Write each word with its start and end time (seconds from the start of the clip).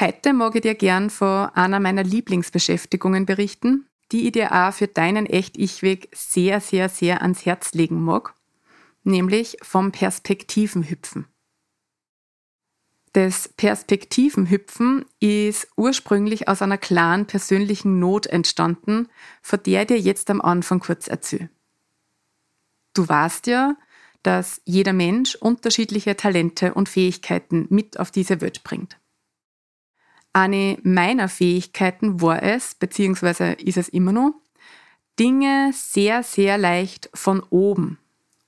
Heute 0.00 0.32
mag 0.32 0.56
ich 0.56 0.62
dir 0.62 0.74
gern 0.74 1.08
von 1.08 1.50
einer 1.54 1.78
meiner 1.78 2.02
Lieblingsbeschäftigungen 2.02 3.26
berichten, 3.26 3.86
die 4.10 4.26
ich 4.26 4.32
dir 4.32 4.52
auch 4.52 4.72
für 4.72 4.88
deinen 4.88 5.24
Echt-Ich-Weg 5.24 6.08
sehr, 6.12 6.60
sehr, 6.60 6.88
sehr 6.88 7.22
ans 7.22 7.46
Herz 7.46 7.74
legen 7.74 8.02
mag, 8.02 8.34
nämlich 9.04 9.56
vom 9.62 9.92
Perspektivenhüpfen. 9.92 11.26
Das 13.12 13.48
Perspektivenhüpfen 13.48 15.04
ist 15.20 15.68
ursprünglich 15.76 16.48
aus 16.48 16.60
einer 16.60 16.78
klaren 16.78 17.26
persönlichen 17.26 18.00
Not 18.00 18.26
entstanden, 18.26 19.08
von 19.42 19.62
der 19.62 19.82
ich 19.82 19.86
dir 19.86 20.00
jetzt 20.00 20.28
am 20.28 20.40
Anfang 20.40 20.80
kurz 20.80 21.06
erzähle. 21.06 21.50
Du 22.94 23.08
weißt 23.08 23.46
ja, 23.46 23.76
dass 24.24 24.60
jeder 24.64 24.92
Mensch 24.92 25.36
unterschiedliche 25.36 26.16
Talente 26.16 26.74
und 26.74 26.88
Fähigkeiten 26.88 27.66
mit 27.70 28.00
auf 28.00 28.10
diese 28.10 28.40
Welt 28.40 28.64
bringt. 28.64 28.98
Eine 30.34 30.78
meiner 30.82 31.28
Fähigkeiten 31.28 32.20
war 32.20 32.42
es, 32.42 32.74
beziehungsweise 32.74 33.52
ist 33.52 33.78
es 33.78 33.88
immer 33.88 34.12
noch, 34.12 34.34
Dinge 35.18 35.70
sehr, 35.72 36.24
sehr 36.24 36.58
leicht 36.58 37.08
von 37.14 37.40
oben 37.50 37.98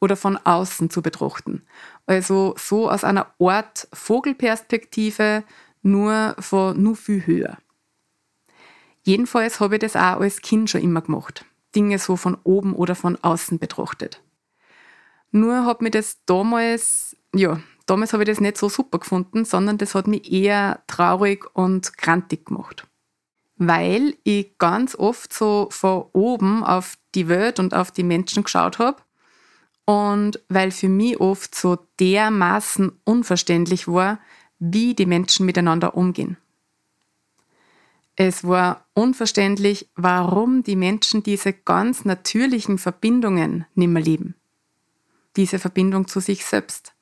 oder 0.01 0.17
von 0.17 0.37
außen 0.37 0.91
zu 0.91 1.01
betrachten. 1.01 1.62
Also 2.07 2.57
so 2.59 2.91
aus 2.91 3.05
einer 3.05 3.33
Art 3.39 3.87
Vogelperspektive, 3.92 5.45
nur 5.83 6.34
von 6.41 6.83
nur 6.83 6.97
viel 6.97 7.25
höher. 7.25 7.57
Jedenfalls 9.05 9.61
habe 9.61 9.77
ich 9.77 9.81
das 9.81 9.95
auch 9.95 10.20
als 10.20 10.42
Kind 10.42 10.69
schon 10.69 10.83
immer 10.83 11.03
gemacht. 11.03 11.45
Dinge 11.77 12.01
so 12.01 12.17
von 12.17 12.37
oben 12.42 12.75
oder 12.75 12.97
von 12.97 13.17
außen 13.23 13.61
betrachtet. 13.61 14.20
Nur 15.31 15.64
hat 15.64 15.83
mir 15.83 15.92
das 15.92 16.19
damals, 16.27 17.17
ja, 17.33 17.61
damals 17.87 18.12
habe 18.12 18.25
ich 18.25 18.29
das 18.29 18.41
nicht 18.41 18.59
so 18.59 18.69
super 18.69 18.98
gefunden, 18.98 19.45
sondern 19.45 19.79
das 19.79 19.95
hat 19.95 20.06
mich 20.06 20.31
eher 20.31 20.83
traurig 20.87 21.47
und 21.55 21.97
grantig 21.97 22.47
gemacht. 22.47 22.87
Weil 23.56 24.17
ich 24.25 24.59
ganz 24.59 24.95
oft 24.97 25.33
so 25.33 25.69
von 25.70 26.05
oben 26.12 26.62
auf 26.62 26.98
die 27.14 27.29
Welt 27.29 27.59
und 27.59 27.73
auf 27.73 27.91
die 27.91 28.03
Menschen 28.03 28.45
geschaut 28.45 28.79
habe 28.79 29.01
und 29.87 30.41
weil 30.48 30.73
für 30.73 30.89
mich 30.89 31.20
oft 31.20 31.55
so 31.55 31.79
dermaßen 31.98 32.92
unverständlich 33.05 33.89
war, 33.89 34.18
wie 34.58 34.95
die 34.95 35.07
Menschen 35.07 35.47
miteinander 35.47 35.97
umgehen. 35.97 36.36
Es 38.17 38.45
war 38.45 38.86
unverständlich, 38.95 39.91
warum 39.95 40.63
die 40.63 40.77
Menschen 40.77 41.23
diese 41.23 41.53
ganz 41.53 42.05
natürlichen 42.05 42.79
Verbindungen 42.79 43.67
nicht 43.74 43.89
mehr 43.89 44.03
leben. 44.03 44.35
Diese 45.36 45.58
Verbindung 45.58 46.08
zu 46.08 46.20
sich 46.20 46.45
selbst 46.47 46.95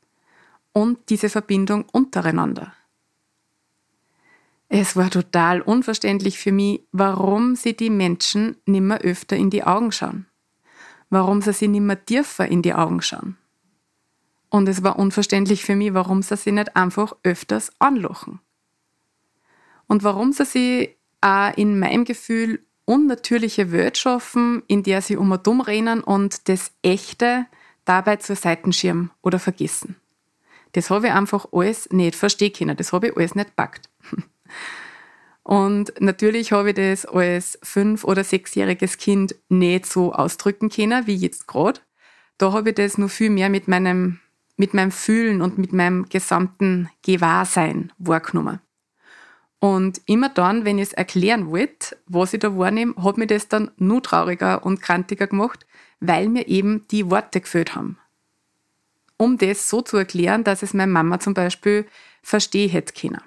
und 0.74 1.08
diese 1.08 1.30
Verbindung 1.30 1.86
untereinander. 1.92 2.74
Es 4.68 4.96
war 4.96 5.08
total 5.08 5.60
unverständlich 5.60 6.38
für 6.38 6.52
mich, 6.52 6.82
warum 6.90 7.54
sie 7.54 7.76
die 7.76 7.90
Menschen 7.90 8.56
nimmer 8.66 8.98
öfter 8.98 9.36
in 9.36 9.48
die 9.48 9.62
Augen 9.62 9.92
schauen. 9.92 10.26
Warum 11.10 11.40
sie 11.42 11.52
sie 11.52 11.68
nimmer 11.68 12.04
tiefer 12.04 12.48
in 12.48 12.60
die 12.60 12.74
Augen 12.74 13.00
schauen. 13.00 13.36
Und 14.50 14.68
es 14.68 14.82
war 14.82 14.98
unverständlich 14.98 15.64
für 15.64 15.76
mich, 15.76 15.94
warum 15.94 16.22
sie 16.22 16.36
sie 16.36 16.52
nicht 16.52 16.76
einfach 16.76 17.14
öfters 17.22 17.70
anlochen. 17.78 18.40
Und 19.86 20.02
warum 20.02 20.32
sie 20.32 20.44
sie 20.44 20.96
auch 21.20 21.56
in 21.56 21.78
meinem 21.78 22.04
Gefühl 22.04 22.64
unnatürliche 22.84 23.70
Welt 23.70 23.96
schaffen, 23.96 24.62
in 24.66 24.82
der 24.82 25.02
sie 25.02 25.16
um 25.16 25.30
und 25.30 25.46
um 25.46 25.60
rennen 25.60 26.02
und 26.02 26.48
das 26.48 26.72
Echte 26.82 27.46
dabei 27.84 28.16
zur 28.16 28.36
Seitenschirm 28.36 29.10
oder 29.22 29.38
vergessen. 29.38 29.96
Das 30.74 30.90
habe 30.90 31.06
ich 31.06 31.12
einfach 31.12 31.46
alles 31.52 31.88
nicht 31.90 32.16
verstehen 32.16 32.52
können. 32.52 32.76
Das 32.76 32.92
habe 32.92 33.08
ich 33.08 33.16
alles 33.16 33.34
nicht 33.34 33.56
packt. 33.56 33.88
Und 35.44 35.92
natürlich 36.00 36.52
habe 36.52 36.70
ich 36.70 36.74
das 36.74 37.06
als 37.06 37.58
fünf- 37.62 38.04
oder 38.04 38.24
sechsjähriges 38.24 38.98
Kind 38.98 39.36
nicht 39.48 39.86
so 39.86 40.12
ausdrücken 40.12 40.70
können, 40.70 41.06
wie 41.06 41.14
jetzt 41.14 41.46
gerade. 41.46 41.80
Da 42.38 42.52
habe 42.52 42.70
ich 42.70 42.74
das 42.74 42.98
nur 42.98 43.08
viel 43.08 43.30
mehr 43.30 43.50
mit 43.50 43.68
meinem, 43.68 44.18
mit 44.56 44.74
meinem 44.74 44.90
Fühlen 44.90 45.42
und 45.42 45.58
mit 45.58 45.72
meinem 45.72 46.08
gesamten 46.08 46.90
Gewahrsein 47.02 47.92
wahrgenommen. 47.98 48.60
Und 49.60 50.00
immer 50.06 50.28
dann, 50.28 50.64
wenn 50.64 50.78
ich 50.78 50.88
es 50.88 50.92
erklären 50.92 51.50
wollte, 51.50 51.96
was 52.06 52.34
ich 52.34 52.40
da 52.40 52.56
wahrnehme, 52.56 52.94
hat 52.96 53.16
mir 53.16 53.26
das 53.26 53.46
dann 53.46 53.70
nur 53.76 54.02
trauriger 54.02 54.64
und 54.64 54.80
krantiger 54.80 55.26
gemacht, 55.26 55.66
weil 56.00 56.28
mir 56.28 56.48
eben 56.48 56.86
die 56.90 57.10
Worte 57.10 57.40
gefehlt 57.40 57.76
haben 57.76 57.98
um 59.16 59.38
das 59.38 59.68
so 59.68 59.82
zu 59.82 59.96
erklären, 59.96 60.44
dass 60.44 60.62
es 60.62 60.74
meine 60.74 60.92
Mama 60.92 61.20
zum 61.20 61.34
Beispiel 61.34 61.86
verstehen 62.22 62.70
hätte 62.70 62.92
können. 62.92 63.20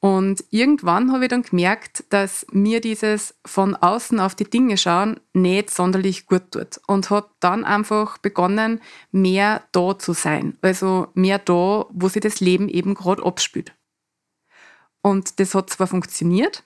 Und 0.00 0.42
irgendwann 0.50 1.12
habe 1.12 1.26
ich 1.26 1.30
dann 1.30 1.42
gemerkt, 1.42 2.02
dass 2.08 2.44
mir 2.50 2.80
dieses 2.80 3.36
von 3.46 3.76
außen 3.76 4.18
auf 4.18 4.34
die 4.34 4.50
Dinge 4.50 4.76
schauen 4.76 5.20
nicht 5.32 5.70
sonderlich 5.70 6.26
gut 6.26 6.50
tut. 6.50 6.80
Und 6.88 7.10
habe 7.10 7.30
dann 7.38 7.64
einfach 7.64 8.18
begonnen, 8.18 8.80
mehr 9.12 9.62
da 9.70 9.96
zu 9.96 10.12
sein. 10.12 10.58
Also 10.60 11.06
mehr 11.14 11.38
da, 11.38 11.86
wo 11.90 12.08
sich 12.08 12.20
das 12.20 12.40
Leben 12.40 12.68
eben 12.68 12.94
gerade 12.94 13.24
abspielt. 13.24 13.72
Und 15.02 15.38
das 15.38 15.54
hat 15.54 15.70
zwar 15.70 15.86
funktioniert, 15.86 16.64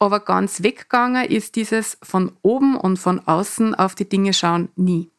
aber 0.00 0.18
ganz 0.18 0.64
weggegangen 0.64 1.24
ist 1.24 1.54
dieses 1.54 1.96
von 2.02 2.32
oben 2.42 2.76
und 2.76 2.96
von 2.96 3.20
außen 3.20 3.76
auf 3.76 3.94
die 3.94 4.08
Dinge 4.08 4.32
schauen 4.32 4.68
nie. 4.74 5.11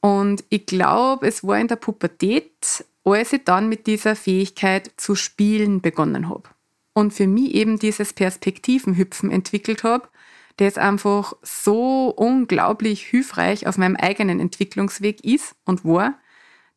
Und 0.00 0.44
ich 0.48 0.66
glaube, 0.66 1.26
es 1.26 1.44
war 1.44 1.58
in 1.58 1.68
der 1.68 1.76
Pubertät, 1.76 2.84
als 3.04 3.32
ich 3.32 3.44
dann 3.44 3.68
mit 3.68 3.86
dieser 3.86 4.16
Fähigkeit 4.16 4.90
zu 4.96 5.14
spielen 5.14 5.80
begonnen 5.80 6.28
habe. 6.28 6.48
Und 6.92 7.12
für 7.12 7.26
mich 7.26 7.54
eben 7.54 7.78
dieses 7.78 8.12
Perspektivenhüpfen 8.12 9.30
entwickelt 9.30 9.84
habe, 9.84 10.08
das 10.56 10.76
einfach 10.76 11.34
so 11.42 12.08
unglaublich 12.10 13.06
hilfreich 13.06 13.66
auf 13.66 13.78
meinem 13.78 13.96
eigenen 13.96 14.40
Entwicklungsweg 14.40 15.24
ist 15.24 15.54
und 15.64 15.84
war, 15.84 16.18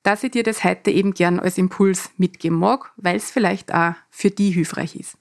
dass 0.03 0.23
ich 0.23 0.31
dir 0.31 0.43
das 0.43 0.63
heute 0.63 0.91
eben 0.91 1.13
gern 1.13 1.39
als 1.39 1.57
Impuls 1.57 2.11
mitgeben 2.17 2.59
mag, 2.59 2.91
weil 2.97 3.15
es 3.15 3.31
vielleicht 3.31 3.73
auch 3.73 3.93
für 4.09 4.29
die 4.29 4.51
hilfreich 4.51 4.95
ist. 4.95 5.17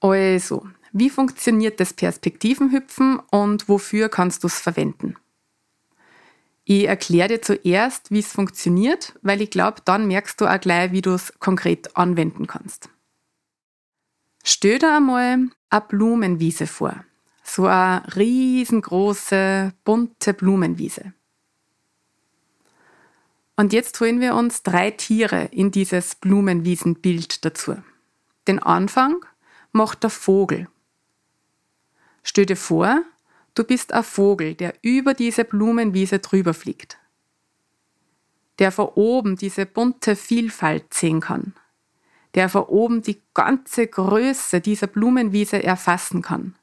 Also, 0.00 0.66
wie 0.92 1.10
funktioniert 1.10 1.80
das 1.80 1.92
Perspektivenhüpfen 1.92 3.20
und 3.30 3.68
wofür 3.68 4.08
kannst 4.08 4.42
du 4.42 4.48
es 4.48 4.58
verwenden? 4.58 5.16
Ich 6.64 6.86
erkläre 6.86 7.28
dir 7.28 7.42
zuerst, 7.42 8.10
wie 8.10 8.20
es 8.20 8.32
funktioniert, 8.32 9.14
weil 9.22 9.42
ich 9.42 9.50
glaube, 9.50 9.82
dann 9.84 10.06
merkst 10.06 10.40
du 10.40 10.46
auch 10.46 10.60
gleich, 10.60 10.92
wie 10.92 11.02
du 11.02 11.10
es 11.10 11.38
konkret 11.38 11.96
anwenden 11.96 12.46
kannst. 12.46 12.88
Stell 14.42 14.78
dir 14.78 14.96
einmal 14.96 15.50
eine 15.70 15.80
Blumenwiese 15.88 16.66
vor. 16.66 17.04
So 17.42 17.66
eine 17.66 18.02
riesengroße, 18.16 19.72
bunte 19.84 20.32
Blumenwiese. 20.32 21.12
Und 23.56 23.72
jetzt 23.72 24.00
holen 24.00 24.20
wir 24.20 24.34
uns 24.34 24.62
drei 24.62 24.90
Tiere 24.90 25.44
in 25.52 25.70
dieses 25.70 26.14
Blumenwiesenbild 26.14 27.44
dazu. 27.44 27.76
Den 28.48 28.58
Anfang 28.58 29.24
macht 29.72 30.02
der 30.02 30.10
Vogel. 30.10 30.68
Stell 32.22 32.46
dir 32.46 32.56
vor, 32.56 33.02
Du 33.54 33.62
bist 33.62 33.92
ein 33.92 34.02
Vogel, 34.02 34.54
der 34.54 34.74
über 34.82 35.14
diese 35.14 35.44
Blumenwiese 35.44 36.18
drüber 36.18 36.54
fliegt, 36.54 36.98
der 38.58 38.72
von 38.72 38.88
oben 38.94 39.36
diese 39.36 39.64
bunte 39.64 40.16
Vielfalt 40.16 40.92
sehen 40.92 41.20
kann, 41.20 41.54
der 42.34 42.48
von 42.48 42.64
oben 42.64 43.02
die 43.02 43.22
ganze 43.32 43.86
Größe 43.86 44.60
dieser 44.60 44.88
Blumenwiese 44.88 45.62
erfassen 45.62 46.20
kann, 46.20 46.56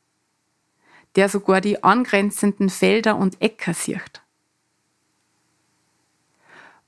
der 1.16 1.30
sogar 1.30 1.62
die 1.62 1.82
angrenzenden 1.82 2.70
Felder 2.70 3.16
und 3.16 3.42
Äcker 3.42 3.74
sieht. 3.74 4.22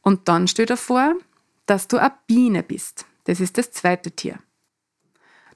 Und 0.02 0.28
dann 0.28 0.50
stell 0.50 0.66
dir 0.66 0.78
vor, 0.78 1.16
dass 1.66 1.88
du 1.88 1.98
eine 1.98 2.14
Biene 2.28 2.62
bist. 2.62 3.06
Das 3.24 3.40
ist 3.40 3.58
das 3.58 3.72
zweite 3.72 4.12
Tier. 4.12 4.38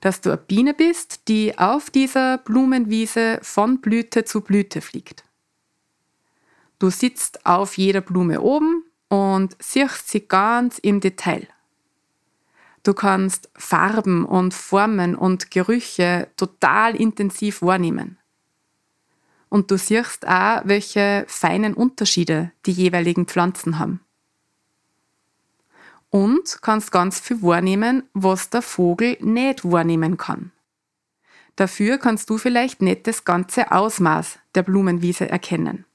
Dass 0.01 0.21
du 0.21 0.29
eine 0.29 0.37
Biene 0.37 0.73
bist, 0.73 1.27
die 1.27 1.57
auf 1.57 1.89
dieser 1.89 2.37
Blumenwiese 2.37 3.39
von 3.41 3.81
Blüte 3.81 4.25
zu 4.25 4.41
Blüte 4.41 4.81
fliegt. 4.81 5.23
Du 6.79 6.89
sitzt 6.89 7.45
auf 7.45 7.77
jeder 7.77 8.01
Blume 8.01 8.41
oben 8.41 8.83
und 9.09 9.55
siehst 9.59 10.09
sie 10.09 10.27
ganz 10.27 10.77
im 10.77 10.99
Detail. 10.99 11.47
Du 12.83 12.93
kannst 12.93 13.49
Farben 13.55 14.25
und 14.25 14.53
Formen 14.53 15.15
und 15.15 15.51
Gerüche 15.51 16.29
total 16.37 16.95
intensiv 16.95 17.61
wahrnehmen. 17.61 18.17
Und 19.49 19.71
du 19.71 19.77
siehst 19.77 20.27
auch, 20.27 20.61
welche 20.65 21.25
feinen 21.27 21.73
Unterschiede 21.73 22.51
die 22.65 22.71
jeweiligen 22.71 23.25
Pflanzen 23.25 23.79
haben. 23.79 24.01
Und 26.09 26.61
kannst 26.61 26.91
ganz 26.91 27.19
viel 27.19 27.41
wahrnehmen, 27.41 28.03
was 28.13 28.49
der 28.49 28.61
Vogel 28.61 29.17
nicht 29.19 29.69
wahrnehmen 29.69 30.17
kann. 30.17 30.51
Dafür 31.57 31.97
kannst 31.97 32.29
du 32.29 32.37
vielleicht 32.37 32.81
nicht 32.81 33.07
das 33.07 33.25
ganze 33.25 33.71
Ausmaß 33.71 34.39
der 34.55 34.63
Blumenwiese 34.63 35.29
erkennen. 35.29 35.85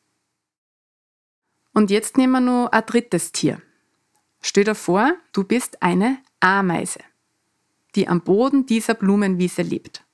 Und 1.73 1.91
jetzt 1.91 2.19
nehmen 2.19 2.33
wir 2.33 2.41
noch 2.41 2.73
ein 2.73 2.85
drittes 2.85 3.33
Tier. 3.33 3.63
Stell 4.43 4.65
dir 4.65 4.75
vor, 4.75 5.15
du 5.33 5.45
bist 5.45 5.83
eine 5.83 6.19
Ameise, 6.41 7.01
die 7.95 8.09
am 8.09 8.21
Boden 8.21 8.67
dieser 8.67 8.95
Blumenwiese 8.95 9.63
lebt. 9.63 10.05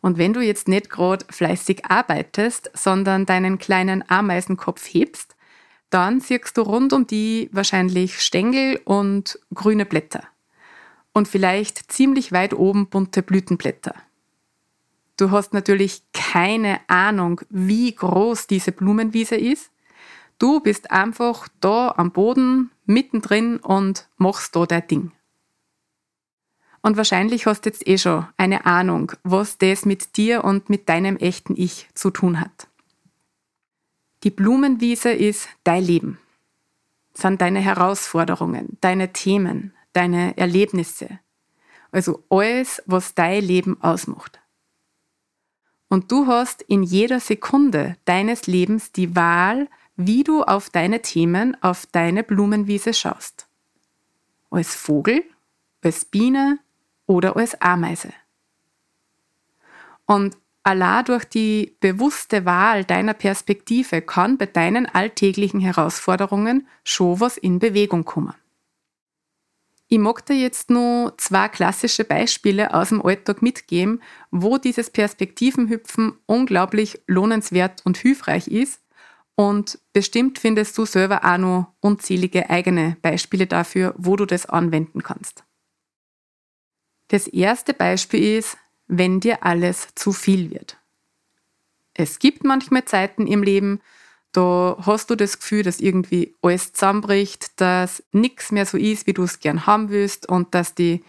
Und 0.00 0.18
wenn 0.18 0.32
du 0.32 0.40
jetzt 0.40 0.66
nicht 0.66 0.90
gerade 0.90 1.24
fleißig 1.30 1.86
arbeitest, 1.86 2.70
sondern 2.74 3.26
deinen 3.26 3.58
kleinen 3.58 4.08
Ameisenkopf 4.10 4.84
hebst, 4.92 5.35
dann 5.90 6.20
siehst 6.20 6.56
du 6.56 6.62
rund 6.62 6.92
um 6.92 7.06
die 7.06 7.48
wahrscheinlich 7.52 8.20
Stängel 8.20 8.80
und 8.84 9.38
grüne 9.54 9.86
Blätter. 9.86 10.24
Und 11.12 11.28
vielleicht 11.28 11.90
ziemlich 11.90 12.32
weit 12.32 12.54
oben 12.54 12.88
bunte 12.88 13.22
Blütenblätter. 13.22 13.94
Du 15.16 15.30
hast 15.30 15.54
natürlich 15.54 16.02
keine 16.12 16.80
Ahnung, 16.88 17.40
wie 17.48 17.94
groß 17.94 18.46
diese 18.48 18.72
Blumenwiese 18.72 19.36
ist, 19.36 19.70
Du 20.38 20.60
bist 20.60 20.90
einfach 20.90 21.48
da 21.60 21.94
am 21.96 22.12
Boden, 22.12 22.70
mittendrin 22.84 23.56
und 23.56 24.08
machst 24.18 24.54
da 24.54 24.66
dein 24.66 24.86
Ding. 24.86 25.12
Und 26.82 26.98
wahrscheinlich 26.98 27.46
hast 27.46 27.64
jetzt 27.64 27.86
eh 27.88 27.96
schon 27.96 28.26
eine 28.36 28.66
Ahnung, 28.66 29.12
was 29.24 29.56
das 29.58 29.86
mit 29.86 30.16
dir 30.18 30.44
und 30.44 30.68
mit 30.68 30.88
deinem 30.88 31.16
echten 31.16 31.56
Ich 31.56 31.88
zu 31.94 32.10
tun 32.10 32.38
hat. 32.38 32.68
Die 34.26 34.32
Blumenwiese 34.32 35.12
ist 35.12 35.48
dein 35.62 35.84
Leben, 35.84 36.18
sind 37.14 37.40
deine 37.40 37.60
Herausforderungen, 37.60 38.76
deine 38.80 39.12
Themen, 39.12 39.72
deine 39.92 40.36
Erlebnisse, 40.36 41.20
also 41.92 42.24
alles, 42.28 42.82
was 42.86 43.14
dein 43.14 43.44
Leben 43.44 43.80
ausmacht. 43.80 44.40
Und 45.86 46.10
du 46.10 46.26
hast 46.26 46.62
in 46.62 46.82
jeder 46.82 47.20
Sekunde 47.20 47.98
deines 48.04 48.48
Lebens 48.48 48.90
die 48.90 49.14
Wahl, 49.14 49.68
wie 49.94 50.24
du 50.24 50.42
auf 50.42 50.70
deine 50.70 51.02
Themen, 51.02 51.56
auf 51.62 51.86
deine 51.86 52.24
Blumenwiese 52.24 52.94
schaust. 52.94 53.46
Als 54.50 54.74
Vogel, 54.74 55.22
als 55.84 56.04
Biene 56.04 56.58
oder 57.06 57.36
als 57.36 57.60
Ameise. 57.60 58.12
Und 60.04 60.36
allein 60.66 61.04
durch 61.04 61.24
die 61.24 61.76
bewusste 61.78 62.44
Wahl 62.44 62.84
deiner 62.84 63.14
Perspektive 63.14 64.02
kann 64.02 64.36
bei 64.36 64.46
deinen 64.46 64.86
alltäglichen 64.86 65.60
Herausforderungen 65.60 66.66
schon 66.82 67.20
was 67.20 67.36
in 67.36 67.60
Bewegung 67.60 68.04
kommen. 68.04 68.34
Ich 69.88 69.98
mag 69.98 70.26
dir 70.26 70.34
jetzt 70.34 70.68
nur 70.68 71.14
zwei 71.18 71.48
klassische 71.48 72.02
Beispiele 72.02 72.74
aus 72.74 72.88
dem 72.88 73.00
Alltag 73.00 73.42
mitgeben, 73.42 74.02
wo 74.32 74.58
dieses 74.58 74.90
Perspektivenhüpfen 74.90 76.18
unglaublich 76.26 77.00
lohnenswert 77.06 77.86
und 77.86 77.96
hilfreich 77.96 78.48
ist 78.48 78.80
und 79.36 79.78
bestimmt 79.92 80.40
findest 80.40 80.76
du 80.76 80.84
selber 80.84 81.24
auch 81.24 81.38
noch 81.38 81.74
unzählige 81.78 82.50
eigene 82.50 82.96
Beispiele 83.02 83.46
dafür, 83.46 83.94
wo 83.96 84.16
du 84.16 84.26
das 84.26 84.46
anwenden 84.46 85.04
kannst. 85.04 85.44
Das 87.06 87.28
erste 87.28 87.72
Beispiel 87.72 88.38
ist, 88.38 88.58
wenn 88.88 89.20
dir 89.20 89.44
alles 89.44 89.88
zu 89.94 90.12
viel 90.12 90.50
wird. 90.50 90.76
Es 91.94 92.18
gibt 92.18 92.44
manchmal 92.44 92.84
Zeiten 92.84 93.26
im 93.26 93.42
Leben, 93.42 93.80
da 94.32 94.76
hast 94.84 95.08
du 95.08 95.14
das 95.14 95.38
Gefühl, 95.38 95.62
dass 95.62 95.80
irgendwie 95.80 96.34
alles 96.42 96.74
zusammenbricht, 96.74 97.58
dass 97.58 98.02
nichts 98.12 98.52
mehr 98.52 98.66
so 98.66 98.76
ist, 98.76 99.06
wie 99.06 99.14
du 99.14 99.22
es 99.22 99.40
gern 99.40 99.66
haben 99.66 99.88
willst 99.88 100.28
und 100.28 100.54
dass 100.54 100.74
die, 100.74 101.02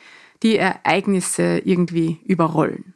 die 0.44 0.57
Ereignisse 0.57 1.59
irgendwie 1.65 2.21
überrollen. 2.24 2.95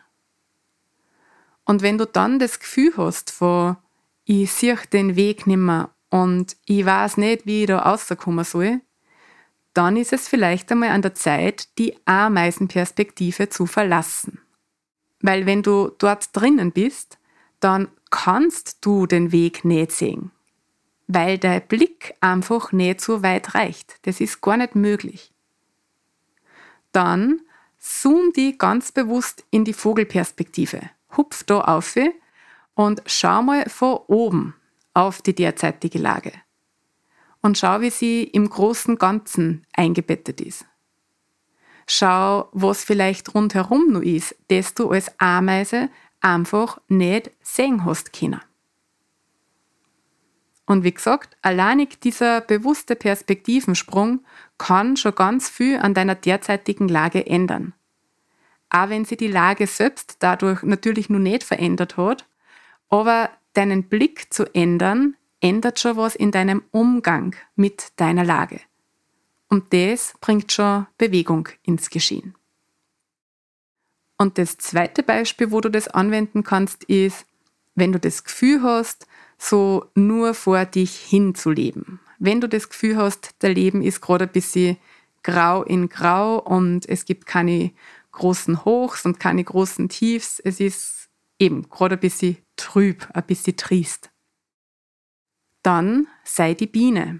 Und 1.65 1.81
wenn 1.81 1.97
du 1.97 2.05
dann 2.05 2.39
das 2.39 2.59
Gefühl 2.59 2.93
hast 2.97 3.31
von, 3.31 3.75
ich 4.23 4.51
sehe 4.51 4.77
den 4.93 5.15
Weg 5.15 5.47
nimmer 5.47 5.93
und 6.09 6.55
ich 6.65 6.85
weiß 6.85 7.17
nicht, 7.17 7.45
wie 7.45 7.61
ich 7.61 7.67
da 7.67 7.79
rauskommen 7.79 8.45
soll, 8.45 8.81
dann 9.73 9.95
ist 9.95 10.13
es 10.13 10.27
vielleicht 10.27 10.71
einmal 10.71 10.89
an 10.89 11.01
der 11.01 11.13
Zeit, 11.13 11.77
die 11.77 11.95
Ameisenperspektive 12.05 13.49
zu 13.49 13.65
verlassen. 13.65 14.40
Weil 15.21 15.45
wenn 15.45 15.63
du 15.63 15.91
dort 15.97 16.35
drinnen 16.35 16.71
bist, 16.71 17.17
dann 17.59 17.89
kannst 18.09 18.77
du 18.81 19.05
den 19.05 19.31
Weg 19.31 19.63
nicht 19.63 19.91
sehen. 19.91 20.31
Weil 21.07 21.37
der 21.37 21.59
Blick 21.59 22.15
einfach 22.21 22.71
nicht 22.71 23.01
so 23.01 23.23
weit 23.23 23.55
reicht. 23.55 23.95
Das 24.03 24.21
ist 24.21 24.41
gar 24.41 24.57
nicht 24.57 24.75
möglich. 24.75 25.31
Dann 26.91 27.41
zoom 27.77 28.31
die 28.33 28.57
ganz 28.57 28.91
bewusst 28.91 29.45
in 29.51 29.65
die 29.65 29.73
Vogelperspektive. 29.73 30.81
Hupf 31.15 31.43
da 31.43 31.61
auf 31.61 31.95
und 32.75 33.01
schau 33.05 33.41
mal 33.41 33.69
von 33.69 33.99
oben 34.07 34.55
auf 34.93 35.21
die 35.21 35.35
derzeitige 35.35 35.99
Lage. 35.99 36.33
Und 37.41 37.57
schau, 37.57 37.81
wie 37.81 37.89
sie 37.89 38.23
im 38.23 38.49
großen 38.49 38.97
Ganzen 38.97 39.65
eingebettet 39.73 40.41
ist. 40.41 40.65
Schau, 41.87 42.49
was 42.51 42.83
vielleicht 42.83 43.33
rundherum 43.35 43.91
noch 43.91 44.01
ist, 44.01 44.35
das 44.49 44.73
du 44.73 44.91
als 44.91 45.19
Ameise 45.19 45.89
einfach 46.21 46.79
nicht 46.87 47.31
sehen 47.41 47.85
hast 47.85 48.13
können. 48.13 48.41
Und 50.65 50.83
wie 50.83 50.93
gesagt, 50.93 51.35
alleinig 51.41 51.99
dieser 51.99 52.39
bewusste 52.39 52.95
Perspektivensprung 52.95 54.21
kann 54.57 54.95
schon 54.95 55.15
ganz 55.15 55.49
viel 55.49 55.77
an 55.77 55.93
deiner 55.93 56.15
derzeitigen 56.15 56.87
Lage 56.87 57.25
ändern. 57.25 57.73
Auch 58.69 58.87
wenn 58.87 59.03
sie 59.03 59.17
die 59.17 59.27
Lage 59.27 59.67
selbst 59.67 60.17
dadurch 60.19 60.63
natürlich 60.63 61.09
nur 61.09 61.19
nicht 61.19 61.43
verändert 61.43 61.97
hat, 61.97 62.25
aber 62.89 63.29
deinen 63.53 63.83
Blick 63.89 64.31
zu 64.33 64.45
ändern, 64.55 65.17
ändert 65.41 65.79
schon 65.79 65.97
was 65.97 66.15
in 66.15 66.31
deinem 66.31 66.63
Umgang 66.71 67.35
mit 67.55 67.99
deiner 67.99 68.23
Lage. 68.23 68.61
Und 69.51 69.73
das 69.73 70.13
bringt 70.21 70.49
schon 70.49 70.87
Bewegung 70.97 71.49
ins 71.63 71.89
Geschehen. 71.89 72.35
Und 74.17 74.37
das 74.37 74.57
zweite 74.57 75.03
Beispiel, 75.03 75.51
wo 75.51 75.59
du 75.59 75.69
das 75.69 75.89
anwenden 75.89 76.43
kannst, 76.43 76.85
ist, 76.85 77.25
wenn 77.75 77.91
du 77.91 77.99
das 77.99 78.23
Gefühl 78.23 78.63
hast, 78.63 79.07
so 79.37 79.87
nur 79.93 80.35
vor 80.35 80.63
dich 80.63 80.95
hinzuleben. 80.95 81.99
Wenn 82.17 82.39
du 82.39 82.47
das 82.47 82.69
Gefühl 82.69 82.95
hast, 82.95 83.31
dein 83.39 83.55
Leben 83.55 83.81
ist 83.81 83.99
gerade 83.99 84.23
ein 84.23 84.31
bisschen 84.31 84.77
grau 85.21 85.63
in 85.63 85.89
grau 85.89 86.39
und 86.39 86.87
es 86.87 87.03
gibt 87.03 87.25
keine 87.25 87.73
großen 88.13 88.63
Hochs 88.63 89.05
und 89.05 89.19
keine 89.19 89.43
großen 89.43 89.89
Tiefs, 89.89 90.39
es 90.39 90.61
ist 90.61 91.09
eben 91.39 91.67
gerade 91.69 91.95
ein 91.95 91.99
bisschen 91.99 92.37
trüb, 92.55 93.05
ein 93.13 93.23
bisschen 93.23 93.57
trist. 93.57 94.11
Dann 95.61 96.07
sei 96.23 96.53
die 96.53 96.67
Biene. 96.67 97.19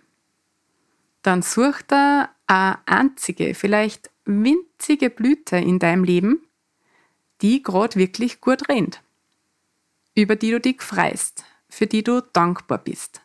Dann 1.22 1.42
such 1.42 1.82
da 1.88 2.30
eine 2.48 2.80
einzige, 2.86 3.54
vielleicht 3.54 4.10
winzige 4.26 5.10
Blüte 5.10 5.58
in 5.58 5.80
deinem 5.80 6.04
Leben, 6.04 6.48
die 7.42 7.64
gerade 7.64 7.96
wirklich 7.96 8.42
gut 8.42 8.70
rennt, 8.70 9.02
über 10.16 10.36
die 10.36 10.52
du 10.52 10.60
dich 10.60 10.82
freust, 10.82 11.44
für 11.70 11.88
die 11.88 12.04
du 12.04 12.22
dankbar 12.22 12.80
bist. 12.80 13.22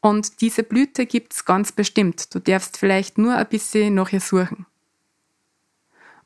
Und 0.00 0.40
diese 0.40 0.62
Blüte 0.62 1.06
gibt 1.06 1.32
es 1.32 1.44
ganz 1.44 1.72
bestimmt. 1.72 2.34
Du 2.34 2.40
darfst 2.40 2.76
vielleicht 2.76 3.18
nur 3.18 3.36
ein 3.36 3.48
bisschen 3.48 3.94
nach 3.94 4.12
ihr 4.12 4.20
suchen. 4.20 4.66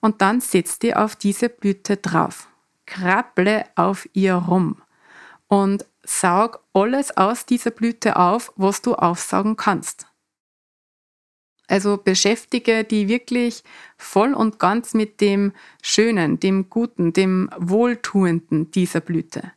Und 0.01 0.23
dann 0.23 0.41
setz 0.41 0.79
dich 0.79 0.97
auf 0.97 1.15
diese 1.17 1.49
Blüte 1.49 1.97
drauf 1.97 2.49
krabble 2.87 3.65
auf 3.75 4.09
ihr 4.13 4.35
rum 4.35 4.81
und 5.49 5.85
saug 6.05 6.61
alles 6.73 7.17
aus 7.17 7.47
dieser 7.47 7.71
Blüte 7.71 8.17
auf, 8.17 8.53
was 8.57 8.81
du 8.81 8.95
aufsaugen 8.95 9.57
kannst. 9.57 10.06
Also 11.69 11.97
beschäftige 11.97 12.85
die 12.85 13.09
wirklich 13.09 13.65
voll 13.97 14.35
und 14.35 14.59
ganz 14.59 14.95
mit 14.95 15.21
dem 15.21 15.53
Schönen, 15.83 16.39
dem 16.39 16.71
Guten, 16.71 17.13
dem 17.13 17.51
Wohltuenden 17.57 18.71
dieser 18.71 19.01
Blüte. 19.01 19.53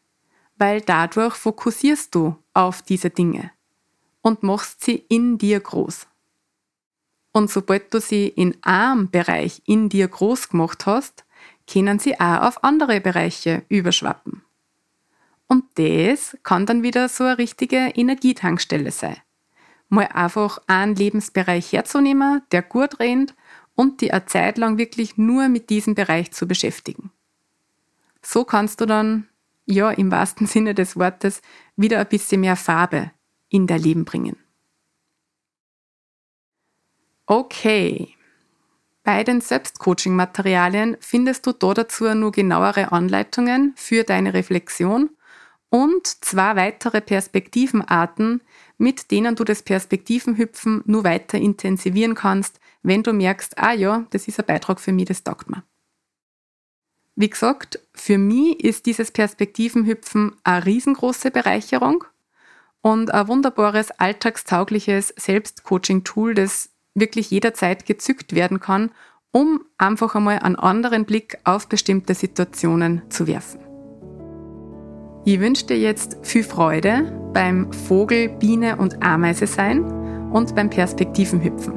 Weil 0.57 0.81
dadurch 0.81 1.35
fokussierst 1.35 2.13
du 2.15 2.35
auf 2.53 2.81
diese 2.81 3.11
Dinge 3.11 3.51
und 4.21 4.43
machst 4.43 4.83
sie 4.83 5.05
in 5.07 5.37
dir 5.37 5.59
groß. 5.59 6.07
Und 7.31 7.51
sobald 7.51 7.93
du 7.93 8.01
sie 8.01 8.27
in 8.27 8.57
einem 8.63 9.09
Bereich 9.09 9.61
in 9.65 9.87
dir 9.87 10.07
groß 10.07 10.49
gemacht 10.49 10.87
hast, 10.87 11.25
können 11.71 11.99
sie 11.99 12.19
auch 12.19 12.41
auf 12.41 12.63
andere 12.63 12.99
Bereiche 13.01 13.63
überschwappen. 13.69 14.41
Und 15.47 15.65
das 15.75 16.35
kann 16.43 16.65
dann 16.65 16.81
wieder 16.81 17.07
so 17.07 17.23
eine 17.23 17.37
richtige 17.37 17.77
Energietankstelle 17.77 18.91
sein 18.91 19.17
mal 19.89 20.07
einfach 20.07 20.59
einen 20.67 20.95
Lebensbereich 20.95 21.73
herzunehmen, 21.73 22.41
der 22.51 22.61
gut 22.61 22.99
rennt 22.99 23.35
und 23.75 24.01
die 24.01 24.11
eine 24.11 24.25
Zeit 24.25 24.57
lang 24.57 24.77
wirklich 24.77 25.17
nur 25.17 25.49
mit 25.49 25.69
diesem 25.69 25.95
Bereich 25.95 26.31
zu 26.31 26.47
beschäftigen. 26.47 27.11
So 28.21 28.45
kannst 28.45 28.81
du 28.81 28.85
dann, 28.85 29.27
ja, 29.65 29.91
im 29.91 30.11
wahrsten 30.11 30.47
Sinne 30.47 30.73
des 30.73 30.95
Wortes, 30.95 31.41
wieder 31.75 31.99
ein 31.99 32.07
bisschen 32.07 32.41
mehr 32.41 32.55
Farbe 32.55 33.11
in 33.49 33.67
dein 33.67 33.81
Leben 33.81 34.05
bringen. 34.05 34.37
Okay. 37.25 38.15
Bei 39.03 39.23
den 39.23 39.41
Selbstcoaching-Materialien 39.41 40.97
findest 40.99 41.47
du 41.47 41.51
da 41.51 41.73
dazu 41.73 42.13
nur 42.13 42.31
genauere 42.31 42.91
Anleitungen 42.91 43.73
für 43.75 44.03
deine 44.03 44.33
Reflexion 44.33 45.09
und 45.69 46.07
zwei 46.07 46.55
weitere 46.55 47.01
Perspektivenarten, 47.01 48.41
mit 48.77 49.11
denen 49.11 49.35
du 49.35 49.43
das 49.43 49.61
Perspektivenhüpfen 49.61 50.81
nur 50.85 51.03
weiter 51.03 51.37
intensivieren 51.37 52.15
kannst, 52.15 52.59
wenn 52.81 53.03
du 53.03 53.13
merkst, 53.13 53.57
ah 53.57 53.73
ja, 53.73 54.05
das 54.09 54.27
ist 54.27 54.39
ein 54.39 54.45
Beitrag 54.45 54.79
für 54.79 54.91
mich, 54.91 55.05
das 55.05 55.23
taugt 55.23 55.49
mir. 55.49 55.63
Wie 57.15 57.29
gesagt, 57.29 57.79
für 57.93 58.17
mich 58.17 58.63
ist 58.63 58.85
dieses 58.85 59.11
Perspektivenhüpfen 59.11 60.37
eine 60.43 60.65
riesengroße 60.65 61.31
Bereicherung 61.31 62.05
und 62.81 63.13
ein 63.13 63.27
wunderbares, 63.27 63.91
alltagstaugliches 63.91 65.13
Selbstcoaching-Tool, 65.17 66.33
das 66.33 66.69
wirklich 66.95 67.29
jederzeit 67.29 67.85
gezückt 67.85 68.33
werden 68.33 68.61
kann, 68.61 68.91
um 69.31 69.65
einfach 69.77 70.15
einmal 70.15 70.39
einen 70.39 70.55
anderen 70.55 71.05
Blick 71.05 71.37
auf 71.43 71.67
bestimmte 71.67 72.15
Situationen 72.15 73.01
zu 73.09 73.27
werfen. 73.27 73.68
Ich 75.29 75.39
wünsche 75.39 75.67
dir 75.67 75.77
jetzt 75.77 76.17
viel 76.23 76.43
Freude 76.43 77.03
beim 77.35 77.71
Vogel, 77.71 78.29
Biene 78.29 78.77
und 78.77 79.03
Ameise 79.03 79.45
sein 79.45 79.83
und 80.31 80.55
beim 80.55 80.71
Perspektivenhüpfen. 80.71 81.71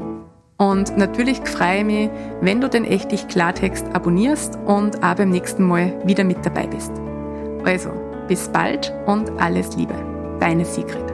Und 0.57 0.97
natürlich 0.97 1.37
freue 1.41 1.81
ich 1.81 1.85
mich, 1.85 2.11
wenn 2.41 2.63
du 2.63 2.71
den 2.71 2.87
Echtlich 2.87 3.29
Klartext 3.29 3.85
abonnierst 3.93 4.59
und 4.65 5.05
auch 5.05 5.17
beim 5.17 5.29
nächsten 5.29 5.65
Mal 5.65 5.93
wieder 6.07 6.25
mit 6.25 6.39
dabei 6.47 6.67
bist. 6.67 6.93
Also, 7.67 7.91
bis 8.27 8.49
bald 8.49 8.91
und 9.05 9.31
alles 9.39 9.77
Liebe. 9.77 9.97
Deine 10.41 10.65
Sigrid. 10.65 11.12